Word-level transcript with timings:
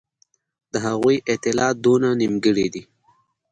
د 0.71 0.73
هغوی 0.85 1.15
اطلاعات 1.33 1.77
دونه 1.85 2.07
نیمګړي 2.21 2.67
دي. 2.73 2.81